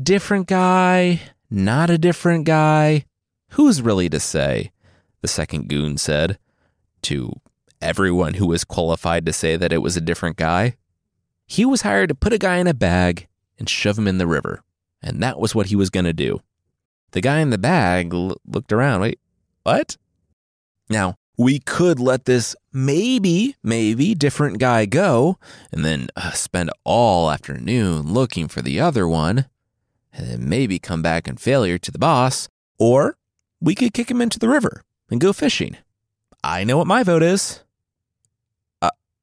[0.00, 3.06] Different guy, not a different guy.
[3.50, 4.72] Who's really to say?
[5.22, 6.38] The second goon said
[7.02, 7.32] to
[7.80, 10.76] everyone who was qualified to say that it was a different guy.
[11.46, 13.28] He was hired to put a guy in a bag
[13.58, 14.62] and shove him in the river,
[15.02, 16.40] and that was what he was going to do.
[17.12, 19.00] The guy in the bag l- looked around.
[19.00, 19.20] Wait,
[19.62, 19.96] what?
[20.88, 25.38] Now, we could let this maybe, maybe different guy go
[25.70, 29.46] and then uh, spend all afternoon looking for the other one
[30.12, 32.48] and then maybe come back in failure to the boss.
[32.78, 33.18] Or
[33.60, 35.76] we could kick him into the river and go fishing.
[36.42, 37.62] I know what my vote is.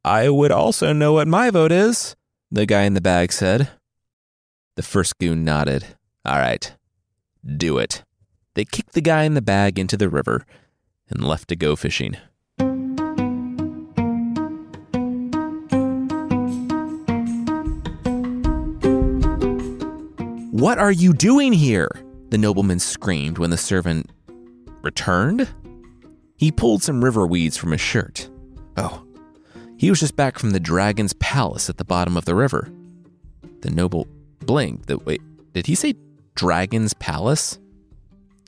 [0.06, 2.18] I would also know what my vote is,
[2.52, 3.70] the guy in the bag said.
[4.76, 5.86] The first goon nodded.
[6.26, 6.76] All right,
[7.46, 8.04] do it.
[8.56, 10.46] They kicked the guy in the bag into the river
[11.10, 12.18] and left to go fishing.
[20.52, 21.89] What are you doing here?
[22.30, 24.10] The nobleman screamed when the servant
[24.82, 25.48] returned.
[26.36, 28.30] He pulled some river weeds from his shirt.
[28.76, 29.06] Oh,
[29.84, 32.72] he was just back from the dragon's palace at the bottom of the river.
[33.60, 34.08] The noble
[34.39, 34.88] blinked.
[34.88, 35.96] The, wait, did he say
[36.36, 37.60] dragon's palace?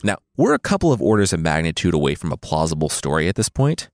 [0.01, 3.49] Now, we're a couple of orders of magnitude away from a plausible story at this
[3.49, 3.89] point.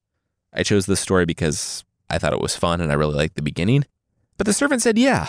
[0.53, 3.41] I chose this story because I thought it was fun and I really liked the
[3.41, 3.85] beginning.
[4.37, 5.25] But the servant said, yeah,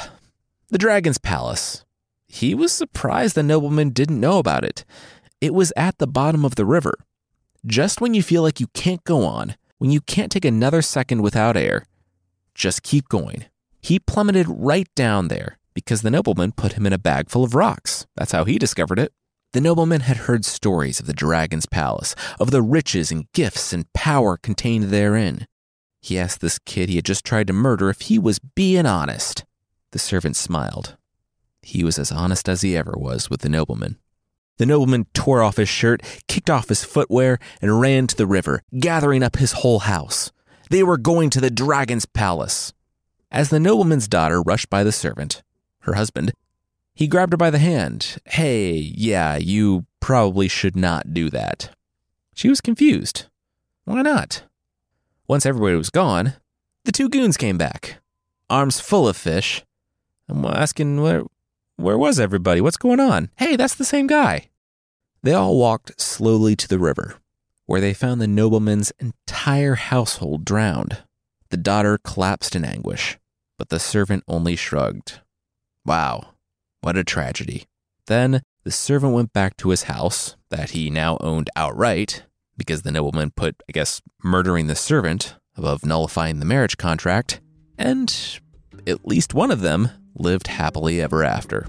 [0.68, 1.86] the dragon's palace.
[2.28, 4.84] He was surprised the nobleman didn't know about it.
[5.40, 6.92] It was at the bottom of the river.
[7.64, 11.22] Just when you feel like you can't go on, when you can't take another second
[11.22, 11.86] without air,
[12.54, 13.46] just keep going.
[13.80, 17.54] He plummeted right down there because the nobleman put him in a bag full of
[17.54, 18.06] rocks.
[18.16, 19.12] That's how he discovered it.
[19.52, 23.92] The nobleman had heard stories of the dragon's palace, of the riches and gifts and
[23.92, 25.46] power contained therein.
[26.00, 29.44] He asked this kid he had just tried to murder if he was being honest.
[29.90, 30.96] The servant smiled.
[31.60, 33.98] He was as honest as he ever was with the nobleman.
[34.58, 38.62] The nobleman tore off his shirt, kicked off his footwear, and ran to the river,
[38.78, 40.32] gathering up his whole house.
[40.72, 42.72] They were going to the dragon's palace.
[43.30, 45.42] As the nobleman's daughter rushed by the servant,
[45.80, 46.32] her husband,
[46.94, 48.16] he grabbed her by the hand.
[48.24, 51.76] Hey, yeah, you probably should not do that.
[52.32, 53.26] She was confused.
[53.84, 54.44] Why not?
[55.28, 56.36] Once everybody was gone,
[56.84, 57.98] the two goons came back,
[58.48, 59.62] arms full of fish.
[60.26, 61.24] I'm asking where
[61.76, 62.62] where was everybody?
[62.62, 63.28] What's going on?
[63.36, 64.48] Hey, that's the same guy.
[65.22, 67.16] They all walked slowly to the river,
[67.66, 71.02] where they found the nobleman's entire household drowned.
[71.50, 73.18] The daughter collapsed in anguish,
[73.58, 75.20] but the servant only shrugged.
[75.84, 76.34] Wow,
[76.80, 77.66] what a tragedy.
[78.06, 82.24] Then the servant went back to his house that he now owned outright
[82.56, 87.40] because the nobleman put, I guess, murdering the servant above nullifying the marriage contract,
[87.76, 88.40] and
[88.86, 91.66] at least one of them lived happily ever after.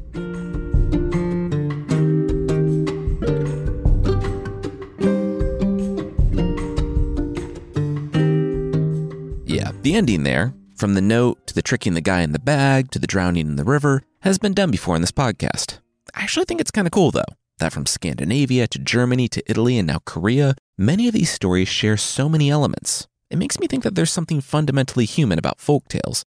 [9.84, 13.00] The ending there, from the note to the tricking the guy in the bag to
[13.00, 15.80] the drowning in the river, has been done before in this podcast.
[16.16, 17.24] I actually think it's kind of cool, though,
[17.60, 21.98] that from Scandinavia to Germany to Italy and now Korea, many of these stories share
[21.98, 23.08] so many elements.
[23.30, 26.24] It makes me think that there's something fundamentally human about folk tales.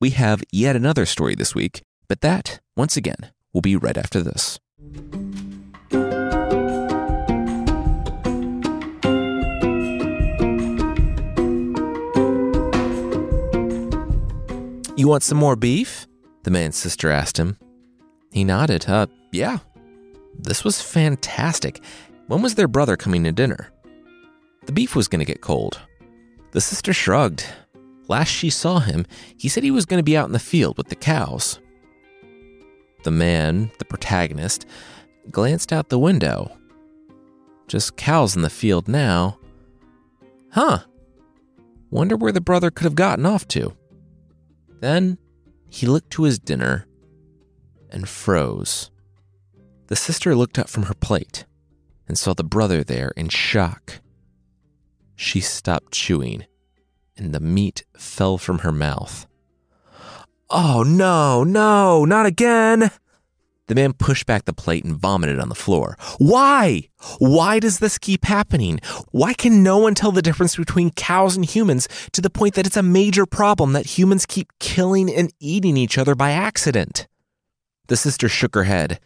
[0.00, 4.20] We have yet another story this week, but that, once again, will be right after
[4.20, 4.58] this.
[14.96, 16.06] You want some more beef?
[16.44, 17.58] The man's sister asked him.
[18.32, 18.88] He nodded.
[18.88, 19.58] Uh, yeah.
[20.38, 21.82] This was fantastic.
[22.28, 23.70] When was their brother coming to dinner?
[24.64, 25.78] The beef was going to get cold.
[26.52, 27.46] The sister shrugged.
[28.08, 29.04] Last she saw him,
[29.36, 31.60] he said he was going to be out in the field with the cows.
[33.02, 34.64] The man, the protagonist,
[35.30, 36.56] glanced out the window.
[37.68, 39.38] Just cows in the field now.
[40.52, 40.78] Huh.
[41.90, 43.76] Wonder where the brother could have gotten off to.
[44.80, 45.18] Then
[45.68, 46.86] he looked to his dinner
[47.90, 48.90] and froze.
[49.88, 51.44] The sister looked up from her plate
[52.08, 54.00] and saw the brother there in shock.
[55.14, 56.44] She stopped chewing
[57.16, 59.26] and the meat fell from her mouth.
[60.50, 62.90] Oh, no, no, not again!
[63.68, 65.96] The man pushed back the plate and vomited on the floor.
[66.18, 66.88] Why?
[67.18, 68.78] Why does this keep happening?
[69.10, 72.66] Why can no one tell the difference between cows and humans to the point that
[72.66, 77.08] it's a major problem that humans keep killing and eating each other by accident?
[77.88, 79.00] The sister shook her head.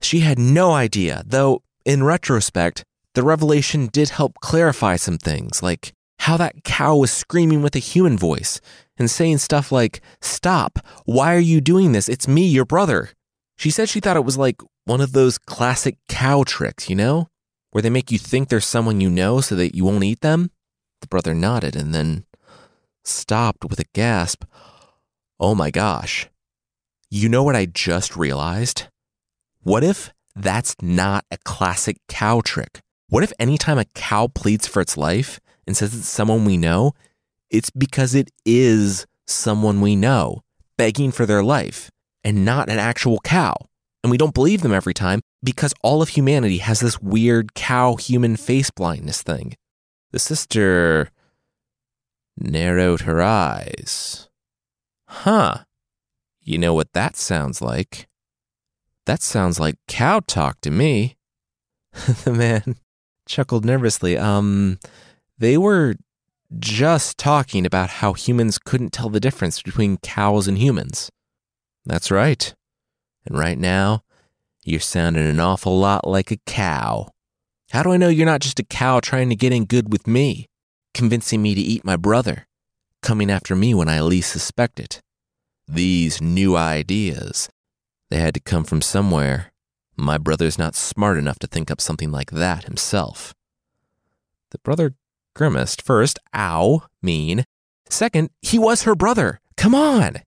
[0.00, 5.92] She had no idea, though, in retrospect, the revelation did help clarify some things, like
[6.20, 8.60] how that cow was screaming with a human voice
[8.96, 12.08] and saying stuff like, Stop, why are you doing this?
[12.08, 13.10] It's me, your brother.
[13.56, 17.28] She said she thought it was like one of those classic cow tricks, you know,
[17.70, 20.50] where they make you think there's someone you know so that you won't eat them.
[21.00, 22.24] The brother nodded and then
[23.04, 24.44] stopped with a gasp.
[25.38, 26.28] Oh my gosh.
[27.10, 28.84] You know what I just realized?
[29.62, 32.80] What if that's not a classic cow trick?
[33.08, 36.92] What if anytime a cow pleads for its life and says it's someone we know,
[37.50, 40.42] it's because it is someone we know
[40.76, 41.90] begging for their life?
[42.24, 43.54] And not an actual cow.
[44.02, 47.96] And we don't believe them every time because all of humanity has this weird cow
[47.96, 49.54] human face blindness thing.
[50.10, 51.10] The sister
[52.38, 54.28] narrowed her eyes.
[55.08, 55.64] Huh.
[56.42, 58.06] You know what that sounds like?
[59.06, 61.16] That sounds like cow talk to me.
[62.24, 62.76] the man
[63.26, 64.18] chuckled nervously.
[64.18, 64.78] Um,
[65.38, 65.94] they were
[66.58, 71.10] just talking about how humans couldn't tell the difference between cows and humans.
[71.86, 72.54] That's right.
[73.26, 74.02] And right now,
[74.62, 77.10] you're sounding an awful lot like a cow.
[77.70, 80.06] How do I know you're not just a cow trying to get in good with
[80.06, 80.48] me,
[80.92, 82.46] convincing me to eat my brother,
[83.02, 85.00] coming after me when I least suspect it?
[85.66, 87.48] These new ideas,
[88.10, 89.52] they had to come from somewhere.
[89.96, 93.34] My brother's not smart enough to think up something like that himself.
[94.50, 94.94] The brother
[95.34, 95.82] grimaced.
[95.82, 97.44] First, ow, mean.
[97.88, 99.40] Second, he was her brother.
[99.56, 100.18] Come on.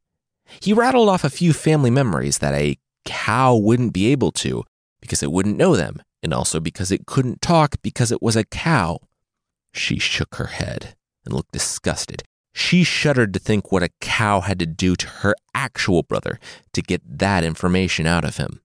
[0.59, 4.63] He rattled off a few family memories that a cow wouldn't be able to
[5.01, 8.43] because it wouldn't know them, and also because it couldn't talk because it was a
[8.43, 8.99] cow.
[9.73, 12.23] She shook her head and looked disgusted.
[12.53, 16.39] She shuddered to think what a cow had to do to her actual brother
[16.73, 18.61] to get that information out of him.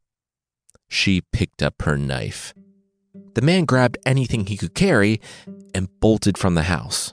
[0.89, 2.55] She picked up her knife.
[3.35, 5.21] The man grabbed anything he could carry
[5.75, 7.13] and bolted from the house.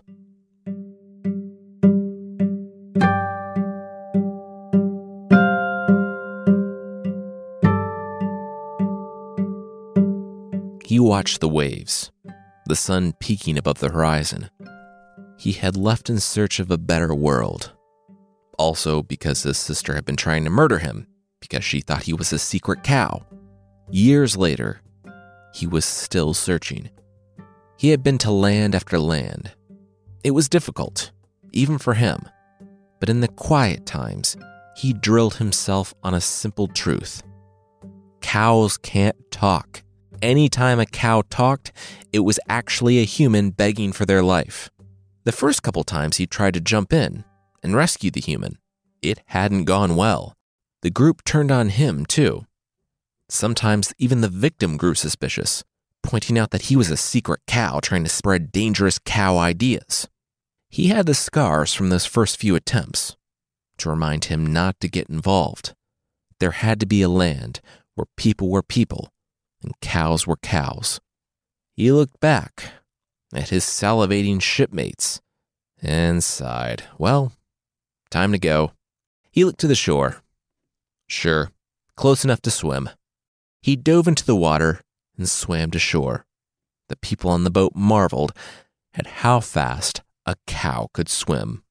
[11.19, 12.11] Watched the waves,
[12.65, 14.49] the sun peaking above the horizon.
[15.37, 17.73] He had left in search of a better world.
[18.57, 21.07] Also, because his sister had been trying to murder him
[21.41, 23.25] because she thought he was a secret cow.
[23.91, 24.79] Years later,
[25.53, 26.89] he was still searching.
[27.77, 29.51] He had been to land after land.
[30.23, 31.11] It was difficult,
[31.51, 32.29] even for him.
[33.01, 34.37] But in the quiet times,
[34.77, 37.23] he drilled himself on a simple truth
[38.21, 39.83] cows can't talk
[40.21, 41.71] anytime a cow talked,
[42.11, 44.69] it was actually a human begging for their life.
[45.23, 47.23] The first couple times he tried to jump in
[47.61, 48.57] and rescue the human,
[49.01, 50.35] it hadn't gone well.
[50.81, 52.45] The group turned on him, too.
[53.29, 55.63] Sometimes even the victim grew suspicious,
[56.03, 60.07] pointing out that he was a secret cow trying to spread dangerous cow ideas.
[60.69, 63.15] He had the scars from those first few attempts
[63.79, 65.73] to remind him not to get involved.
[66.39, 67.59] There had to be a land
[67.95, 69.11] where people were people
[69.61, 70.99] and cows were cows.
[71.73, 72.71] He looked back
[73.33, 75.21] at his salivating shipmates
[75.81, 76.83] and sighed.
[76.97, 77.33] Well,
[78.09, 78.73] time to go.
[79.31, 80.21] He looked to the shore.
[81.07, 81.51] Sure,
[81.95, 82.89] close enough to swim.
[83.61, 84.81] He dove into the water
[85.17, 86.25] and swam to shore.
[86.87, 88.33] The people on the boat marveled
[88.93, 91.63] at how fast a cow could swim.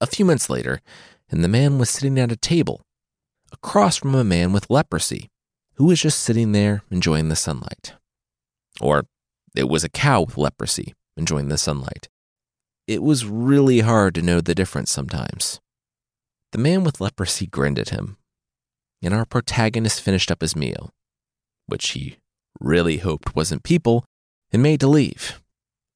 [0.00, 0.80] A few minutes later,
[1.30, 2.82] and the man was sitting at a table
[3.52, 5.30] across from a man with leprosy
[5.74, 7.94] who was just sitting there enjoying the sunlight.
[8.80, 9.06] Or
[9.54, 12.08] it was a cow with leprosy enjoying the sunlight.
[12.86, 15.60] It was really hard to know the difference sometimes.
[16.52, 18.16] The man with leprosy grinned at him,
[19.02, 20.90] and our protagonist finished up his meal,
[21.66, 22.18] which he
[22.60, 24.04] really hoped wasn't people,
[24.52, 25.40] and made to leave.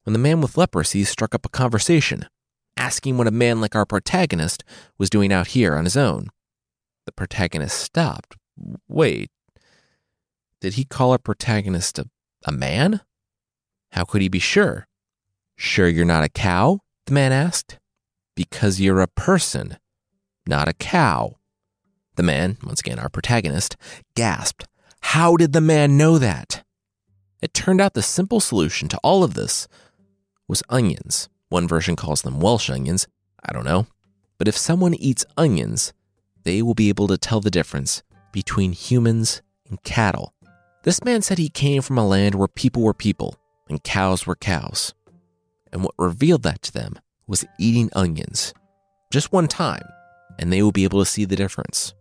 [0.03, 2.25] When the man with leprosy struck up a conversation,
[2.75, 4.63] asking what a man like our protagonist
[4.97, 6.29] was doing out here on his own.
[7.05, 8.35] The protagonist stopped.
[8.87, 9.29] Wait,
[10.61, 12.05] did he call our protagonist a,
[12.45, 13.01] a man?
[13.91, 14.87] How could he be sure?
[15.55, 16.79] Sure you're not a cow?
[17.05, 17.79] The man asked.
[18.35, 19.77] Because you're a person,
[20.47, 21.37] not a cow.
[22.15, 23.75] The man, once again our protagonist,
[24.15, 24.67] gasped.
[25.01, 26.63] How did the man know that?
[27.41, 29.67] It turned out the simple solution to all of this
[30.47, 31.29] was onions.
[31.47, 33.07] One version calls them Welsh onions.
[33.43, 33.87] I don't know.
[34.37, 35.93] But if someone eats onions,
[36.43, 40.33] they will be able to tell the difference between humans and cattle.
[40.83, 43.35] This man said he came from a land where people were people
[43.67, 44.93] and cows were cows.
[45.71, 48.53] And what revealed that to them was eating onions.
[49.11, 49.83] Just one time,
[50.39, 51.93] and they will be able to see the difference.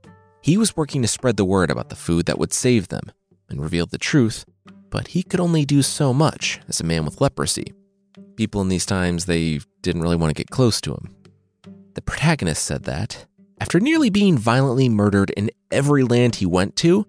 [0.42, 3.10] He was working to spread the word about the food that would save them
[3.50, 4.44] and reveal the truth,
[4.90, 7.72] but he could only do so much as a man with leprosy.
[8.36, 11.14] People in these times, they didn't really want to get close to him.
[11.94, 13.26] The protagonist said that,
[13.60, 17.04] after nearly being violently murdered in every land he went to,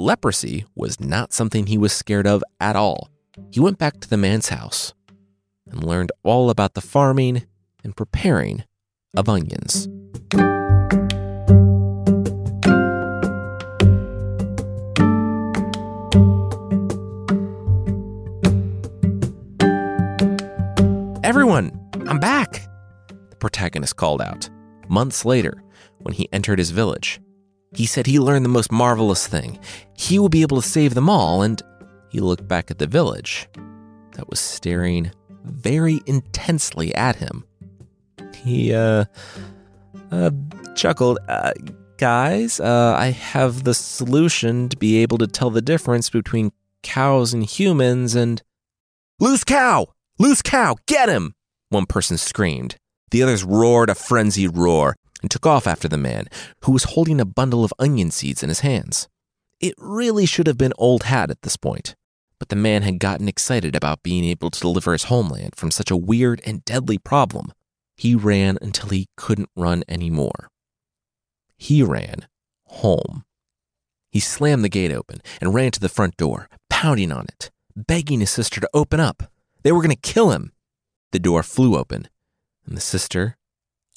[0.00, 3.10] leprosy was not something he was scared of at all.
[3.50, 4.94] He went back to the man's house
[5.70, 7.44] and learned all about the farming
[7.84, 8.64] and preparing
[9.16, 9.88] of onions.
[21.22, 21.78] Everyone,
[22.08, 22.66] I'm back,
[23.28, 24.48] the protagonist called out.
[24.88, 25.62] Months later,
[25.98, 27.20] when he entered his village,
[27.72, 29.58] he said he learned the most marvelous thing.
[29.96, 31.62] He will be able to save them all, and
[32.10, 33.48] he looked back at the village
[34.12, 35.12] that was staring
[35.44, 37.44] very intensely at him.
[38.34, 39.04] He, uh,
[40.10, 40.30] uh
[40.74, 41.18] chuckled.
[41.28, 41.52] Uh,
[41.98, 46.52] guys, uh, I have the solution to be able to tell the difference between
[46.82, 48.42] cows and humans, and.
[49.20, 49.88] Loose cow!
[50.18, 50.76] Loose cow!
[50.86, 51.34] Get him!
[51.68, 52.76] One person screamed.
[53.10, 56.26] The others roared a frenzied roar and took off after the man,
[56.64, 59.08] who was holding a bundle of onion seeds in his hands.
[59.60, 61.94] It really should have been Old Hat at this point,
[62.38, 65.90] but the man had gotten excited about being able to deliver his homeland from such
[65.90, 67.52] a weird and deadly problem.
[67.96, 70.48] He ran until he couldn't run anymore.
[71.58, 72.26] He ran
[72.64, 73.24] home.
[74.10, 78.20] He slammed the gate open and ran to the front door, pounding on it, begging
[78.20, 79.30] his sister to open up.
[79.62, 80.52] They were going to kill him.
[81.12, 82.08] The door flew open,
[82.66, 83.36] and the sister,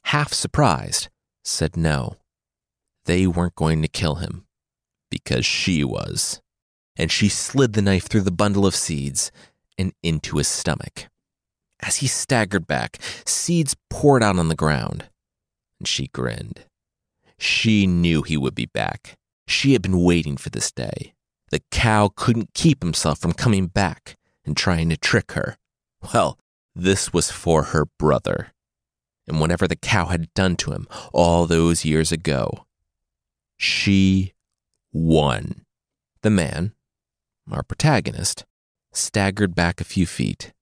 [0.03, 1.07] half surprised,
[1.43, 2.17] said no.
[3.05, 4.45] They weren't going to kill him
[5.09, 6.41] because she was.
[6.95, 9.31] And she slid the knife through the bundle of seeds
[9.77, 11.07] and into his stomach.
[11.81, 15.05] As he staggered back, seeds poured out on the ground,
[15.79, 16.65] and she grinned.
[17.37, 19.17] She knew he would be back.
[19.47, 21.13] She had been waiting for this day.
[21.49, 24.15] The cow couldn't keep himself from coming back
[24.45, 25.57] and trying to trick her.
[26.13, 26.37] Well,
[26.75, 28.53] this was for her brother
[29.28, 32.65] and whatever the cow had done to him all those years ago.
[33.57, 34.34] She
[34.91, 35.65] won.
[36.21, 36.74] The man,
[37.51, 38.45] our protagonist,
[38.91, 40.53] staggered back a few feet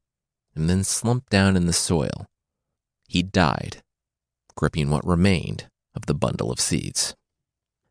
[0.55, 2.27] and then slumped down in the soil.
[3.07, 3.83] He died,
[4.55, 7.15] gripping what remained of the bundle of seeds.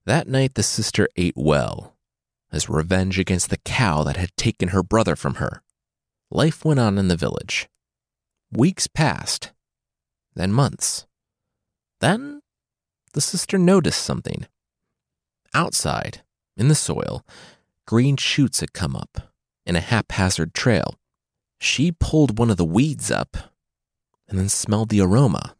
[0.07, 1.97] That night, the sister ate well,
[2.53, 5.63] as revenge against the cow that had taken her brother from her.
[6.31, 7.69] Life went on in the village.
[8.51, 9.53] Weeks passed,
[10.35, 11.07] then months.
[12.01, 12.43] Then
[13.13, 14.47] the sister noticed something.
[15.53, 16.23] Outside,
[16.57, 17.25] in the soil,
[17.87, 19.33] green shoots had come up
[19.67, 20.95] in a haphazard trail.
[21.61, 23.37] She pulled one of the weeds up
[24.29, 25.57] and then smelled the aroma.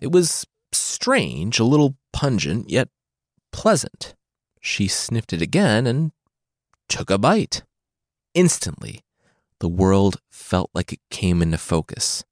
[0.00, 2.88] It was strange, a little pungent, yet
[3.52, 4.14] pleasant.
[4.60, 6.12] She sniffed it again and
[6.88, 7.62] took a bite.
[8.34, 9.02] Instantly,
[9.60, 12.24] the world felt like it came into focus.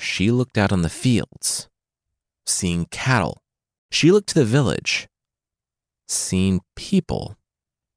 [0.00, 1.68] She looked out on the fields,
[2.46, 3.42] seeing cattle.
[3.90, 5.08] She looked to the village,
[6.08, 7.36] seeing people.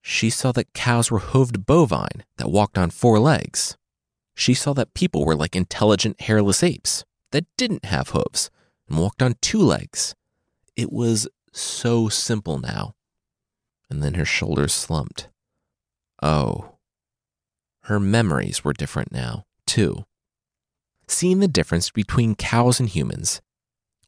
[0.01, 3.77] She saw that cows were hooved bovine that walked on four legs.
[4.35, 8.51] She saw that people were like intelligent hairless apes that didn't have hooves
[8.89, 10.13] and walked on two legs.
[10.75, 12.95] It was so simple now.
[13.89, 15.29] And then her shoulders slumped.
[16.21, 16.75] Oh.
[17.83, 20.03] Her memories were different now, too.
[21.13, 23.39] Seeing the difference between cows and humans,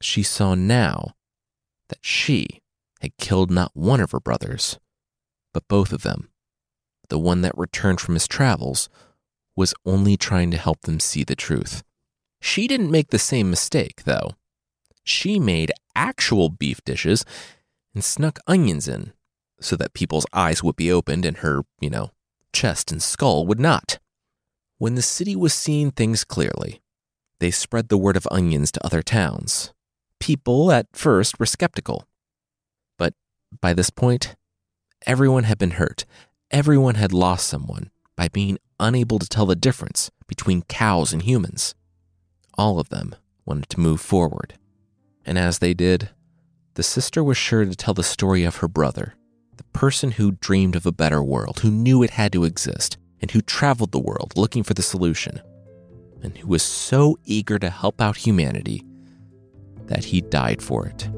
[0.01, 1.13] she saw now
[1.89, 2.63] that she
[2.99, 4.79] had killed not one of her brothers,
[5.53, 6.29] but both of them.
[7.09, 8.89] The one that returned from his travels
[9.55, 11.83] was only trying to help them see the truth.
[12.41, 14.31] She didn't make the same mistake, though.
[15.03, 17.23] She made actual beef dishes
[17.93, 19.13] and snuck onions in
[19.61, 22.09] so that people's eyes would be opened and her, you know,
[22.51, 23.99] chest and skull would not.
[24.79, 26.81] When the city was seeing things clearly,
[27.39, 29.73] they spread the word of onions to other towns.
[30.19, 32.07] People at first were skeptical.
[32.97, 33.13] But
[33.61, 34.35] by this point,
[35.05, 36.05] everyone had been hurt.
[36.51, 41.75] Everyone had lost someone by being unable to tell the difference between cows and humans.
[42.57, 43.15] All of them
[43.45, 44.57] wanted to move forward.
[45.25, 46.09] And as they did,
[46.75, 49.15] the sister was sure to tell the story of her brother,
[49.57, 53.31] the person who dreamed of a better world, who knew it had to exist, and
[53.31, 55.41] who traveled the world looking for the solution,
[56.31, 58.83] who was so eager to help out humanity
[59.87, 61.09] that he died for it.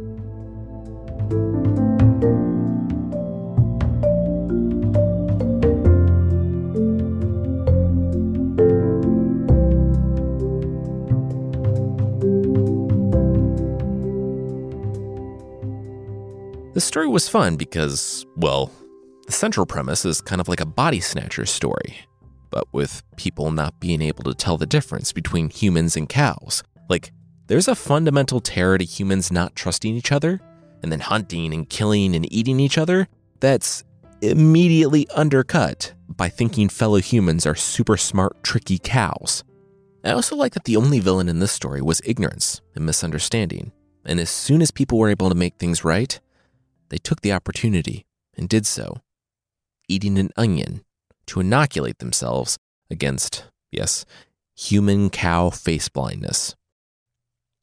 [16.74, 18.72] The story was fun because, well,
[19.26, 21.97] the central premise is kind of like a body snatcher story,
[22.49, 26.63] but with people not being able to tell the difference between humans and cows.
[26.89, 27.11] Like,
[27.47, 30.41] there's a fundamental terror to humans not trusting each other,
[30.81, 33.07] and then hunting and killing and eating each other
[33.39, 33.83] that's
[34.21, 39.43] immediately undercut by thinking fellow humans are super smart, tricky cows.
[40.03, 43.71] I also like that the only villain in this story was ignorance and misunderstanding,
[44.05, 46.19] and as soon as people were able to make things right,
[46.89, 48.05] they took the opportunity
[48.37, 49.01] and did so,
[49.87, 50.83] eating an onion
[51.28, 52.57] to inoculate themselves
[52.89, 54.05] against, yes,
[54.55, 56.55] human cow face blindness.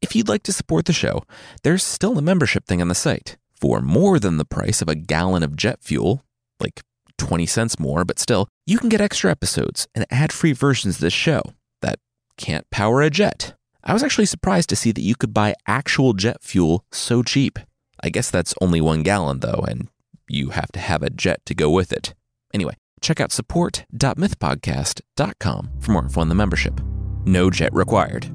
[0.01, 1.23] If you'd like to support the show,
[1.62, 3.37] there's still a membership thing on the site.
[3.55, 6.23] For more than the price of a gallon of jet fuel,
[6.61, 6.83] like
[7.19, 11.01] 20 cents more, but still, you can get extra episodes and ad free versions of
[11.01, 11.43] this show
[11.81, 11.99] that
[12.37, 13.55] can't power a jet.
[13.83, 17.59] I was actually surprised to see that you could buy actual jet fuel so cheap.
[18.03, 19.89] I guess that's only one gallon, though, and
[20.29, 22.15] you have to have a jet to go with it.
[22.53, 26.81] Anyway, check out support.mythpodcast.com for more info on the membership.
[27.25, 28.29] No jet required.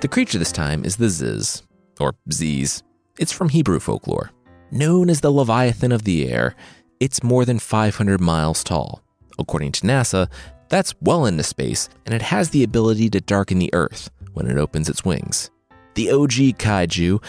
[0.00, 1.62] The creature this time is the Ziz,
[2.00, 2.82] or Ziz.
[3.20, 4.32] It's from Hebrew folklore.
[4.72, 6.56] Known as the Leviathan of the air,
[6.98, 9.00] it's more than 500 miles tall.
[9.38, 10.28] According to NASA,
[10.68, 14.58] that's well into space, and it has the ability to darken the Earth when it
[14.58, 15.51] opens its wings.
[15.94, 17.22] The OG kaiju,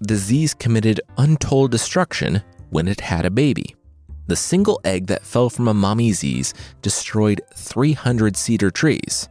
[0.00, 3.74] the Ziz committed untold destruction when it had a baby.
[4.26, 6.52] The single egg that fell from a mommy Ziz
[6.82, 9.28] destroyed 300 cedar trees,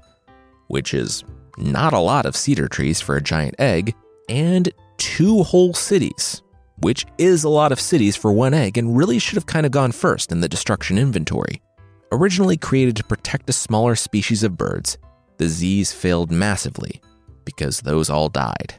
[0.68, 1.24] which is
[1.58, 3.94] not a lot of cedar trees for a giant egg,
[4.30, 6.42] and two whole cities,
[6.80, 9.72] which is a lot of cities for one egg and really should have kind of
[9.72, 11.62] gone first in the destruction inventory.
[12.12, 14.98] Originally created to protect a smaller species of birds,
[15.38, 17.00] the Ziz failed massively
[17.56, 18.76] because those all died.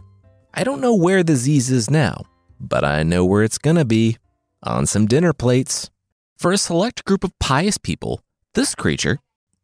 [0.55, 2.25] I don't know where the Ziz is now,
[2.59, 4.17] but I know where it's gonna be
[4.63, 5.91] on some dinner plates.
[6.37, 8.23] For a select group of pious people,
[8.55, 9.19] this creature,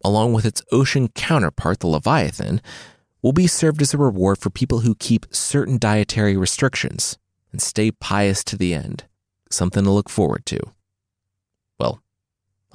[0.05, 2.61] along with its ocean counterpart, the Leviathan,
[3.23, 7.19] will be served as a reward for people who keep certain dietary restrictions
[7.51, 9.05] and stay pious to the end.
[9.51, 10.61] Something to look forward to
[11.79, 12.03] Well,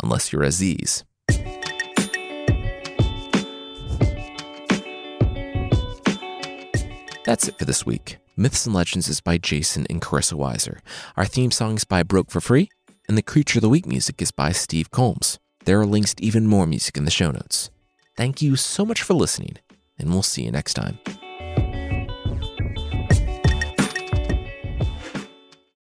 [0.02, 1.04] unless you're Aziz.
[7.24, 8.18] That's it for this week.
[8.36, 10.80] Myths and Legends is by Jason and Carissa Weiser.
[11.16, 12.70] Our theme song is by Broke for Free,
[13.08, 15.38] and the Creature of the Week music is by Steve Combs.
[15.66, 17.70] There are links to even more music in the show notes.
[18.18, 19.58] Thank you so much for listening,
[20.00, 20.98] and we'll see you next time.